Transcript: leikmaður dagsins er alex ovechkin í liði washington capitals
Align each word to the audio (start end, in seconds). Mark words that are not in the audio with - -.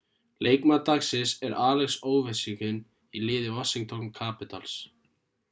leikmaður 0.45 0.85
dagsins 0.87 1.33
er 1.49 1.53
alex 1.65 1.97
ovechkin 2.13 2.81
í 3.21 3.23
liði 3.27 3.53
washington 3.59 4.11
capitals 4.23 4.77